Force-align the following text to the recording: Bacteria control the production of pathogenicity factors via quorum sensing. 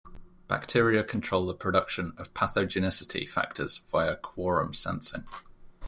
Bacteria 0.47 1.03
control 1.03 1.45
the 1.45 1.53
production 1.53 2.13
of 2.17 2.33
pathogenicity 2.33 3.29
factors 3.29 3.81
via 3.91 4.15
quorum 4.15 4.73
sensing. 4.73 5.25